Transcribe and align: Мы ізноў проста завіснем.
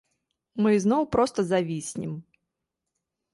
Мы 0.65 0.71
ізноў 0.77 1.03
проста 1.17 1.45
завіснем. 1.51 2.17